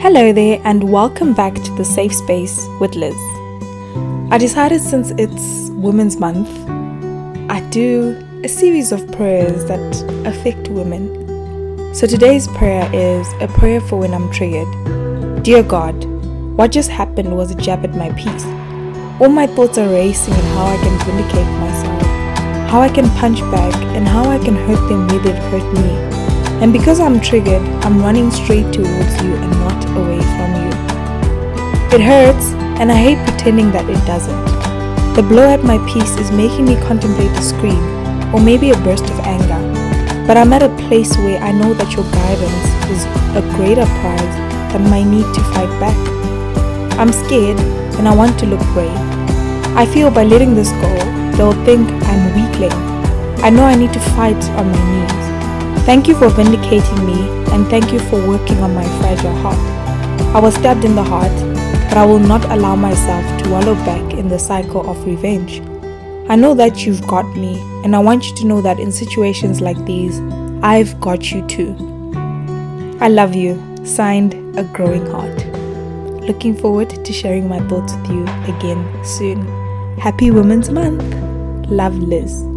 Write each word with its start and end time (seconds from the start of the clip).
Hello 0.00 0.32
there, 0.32 0.60
and 0.62 0.92
welcome 0.92 1.34
back 1.34 1.54
to 1.56 1.72
the 1.72 1.84
Safe 1.84 2.14
Space 2.14 2.68
with 2.78 2.94
Liz. 2.94 3.16
I 4.30 4.38
decided 4.38 4.80
since 4.80 5.10
it's 5.18 5.70
Women's 5.70 6.18
Month, 6.18 6.48
I 7.50 7.60
do 7.70 8.16
a 8.44 8.48
series 8.48 8.92
of 8.92 9.10
prayers 9.10 9.64
that 9.64 9.80
affect 10.24 10.68
women. 10.68 11.92
So 11.96 12.06
today's 12.06 12.46
prayer 12.46 12.88
is 12.94 13.26
a 13.40 13.48
prayer 13.48 13.80
for 13.80 13.96
when 13.96 14.14
I'm 14.14 14.30
triggered. 14.30 14.68
Dear 15.42 15.64
God, 15.64 16.04
what 16.56 16.70
just 16.70 16.90
happened 16.90 17.36
was 17.36 17.50
a 17.50 17.56
jab 17.56 17.84
at 17.84 17.96
my 17.96 18.12
peace. 18.12 18.44
All 19.20 19.28
my 19.28 19.48
thoughts 19.48 19.78
are 19.78 19.88
racing 19.88 20.32
on 20.32 20.44
how 20.54 20.66
I 20.66 20.76
can 20.76 21.06
vindicate 21.06 21.58
myself, 21.58 22.02
how 22.70 22.80
I 22.80 22.88
can 22.88 23.10
punch 23.18 23.40
back, 23.50 23.74
and 23.96 24.06
how 24.06 24.22
I 24.30 24.38
can 24.38 24.54
hurt 24.54 24.88
them 24.88 25.08
where 25.08 25.18
they've 25.18 25.44
hurt 25.50 25.74
me. 25.74 25.90
And 26.62 26.72
because 26.72 27.00
I'm 27.00 27.20
triggered, 27.20 27.62
I'm 27.84 28.00
running 28.00 28.30
straight 28.30 28.72
towards 28.72 29.22
you 29.24 29.34
and 29.34 29.57
It 31.98 32.04
hurts, 32.04 32.54
and 32.78 32.92
I 32.92 32.94
hate 32.94 33.18
pretending 33.26 33.72
that 33.72 33.90
it 33.90 33.98
doesn't. 34.06 34.44
The 35.16 35.22
blow 35.26 35.50
at 35.50 35.64
my 35.64 35.82
peace 35.90 36.14
is 36.22 36.30
making 36.30 36.66
me 36.66 36.78
contemplate 36.86 37.34
a 37.34 37.42
scream, 37.42 37.82
or 38.32 38.38
maybe 38.38 38.70
a 38.70 38.78
burst 38.86 39.02
of 39.10 39.18
anger. 39.26 39.58
But 40.24 40.36
I'm 40.36 40.52
at 40.52 40.62
a 40.62 40.70
place 40.86 41.18
where 41.18 41.42
I 41.42 41.50
know 41.50 41.74
that 41.74 41.90
your 41.98 42.06
guidance 42.14 42.66
is 42.86 43.02
a 43.34 43.42
greater 43.58 43.82
prize 43.98 44.34
than 44.70 44.86
my 44.86 45.02
need 45.02 45.26
to 45.26 45.42
fight 45.50 45.74
back. 45.82 45.98
I'm 47.02 47.10
scared, 47.10 47.58
and 47.98 48.06
I 48.06 48.14
want 48.14 48.38
to 48.38 48.46
look 48.46 48.62
brave. 48.78 48.94
I 49.74 49.84
feel 49.84 50.08
by 50.08 50.22
letting 50.22 50.54
this 50.54 50.70
go, 50.78 50.94
they'll 51.34 51.64
think 51.66 51.90
I'm 52.06 52.30
weakling. 52.38 52.78
I 53.42 53.50
know 53.50 53.64
I 53.64 53.74
need 53.74 53.92
to 53.92 54.00
fight 54.14 54.38
on 54.54 54.70
my 54.70 54.82
knees. 54.86 55.84
Thank 55.84 56.06
you 56.06 56.14
for 56.14 56.28
vindicating 56.28 57.04
me 57.04 57.26
and 57.50 57.66
thank 57.66 57.92
you 57.92 57.98
for 57.98 58.24
working 58.24 58.58
on 58.58 58.72
my 58.72 58.86
fragile 59.00 59.34
heart. 59.42 59.58
I 60.32 60.38
was 60.38 60.54
stabbed 60.54 60.84
in 60.84 60.94
the 60.94 61.02
heart, 61.02 61.32
but 61.88 61.96
I 61.96 62.04
will 62.04 62.18
not 62.18 62.44
allow 62.44 62.76
myself 62.76 63.42
to 63.42 63.50
wallow 63.50 63.74
back 63.74 64.12
in 64.12 64.28
the 64.28 64.38
cycle 64.38 64.88
of 64.88 65.04
revenge. 65.06 65.60
I 66.30 66.36
know 66.36 66.54
that 66.54 66.84
you've 66.84 67.06
got 67.06 67.24
me, 67.34 67.58
and 67.82 67.96
I 67.96 67.98
want 67.98 68.28
you 68.28 68.36
to 68.36 68.46
know 68.46 68.60
that 68.60 68.78
in 68.78 68.92
situations 68.92 69.62
like 69.62 69.82
these, 69.86 70.20
I've 70.62 71.00
got 71.00 71.32
you 71.32 71.46
too. 71.46 71.74
I 73.00 73.08
love 73.08 73.34
you. 73.34 73.56
Signed, 73.86 74.34
A 74.58 74.64
Growing 74.64 75.06
Heart. 75.06 75.46
Looking 76.22 76.54
forward 76.54 76.90
to 76.90 77.12
sharing 77.12 77.48
my 77.48 77.60
thoughts 77.68 77.94
with 77.94 78.10
you 78.10 78.22
again 78.54 79.04
soon. 79.04 79.46
Happy 79.98 80.30
Women's 80.30 80.68
Month. 80.68 81.02
Love 81.70 81.96
Liz. 81.96 82.47